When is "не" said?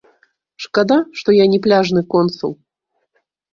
1.53-1.61